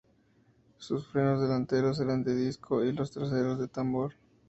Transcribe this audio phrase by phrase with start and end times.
[0.79, 4.15] Sus frenos delanteros eran de disco y los traseros de tambor.